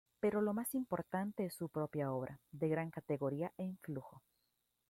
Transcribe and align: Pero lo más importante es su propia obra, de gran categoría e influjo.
Pero 0.19 0.41
lo 0.41 0.55
más 0.55 0.73
importante 0.73 1.45
es 1.45 1.53
su 1.53 1.69
propia 1.69 2.11
obra, 2.11 2.39
de 2.51 2.67
gran 2.69 2.89
categoría 2.89 3.51
e 3.55 3.61
influjo. 3.65 4.23